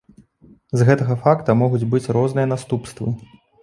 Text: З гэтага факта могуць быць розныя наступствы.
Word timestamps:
З 0.81 0.87
гэтага 0.87 1.19
факта 1.27 1.57
могуць 1.61 1.85
быць 1.95 2.05
розныя 2.21 2.53
наступствы. 2.57 3.17